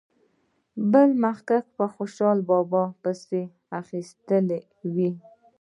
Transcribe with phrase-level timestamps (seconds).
[0.91, 3.41] بل محقق په خوشال بابا پسې
[3.81, 4.39] اخیستې
[4.95, 5.11] وي.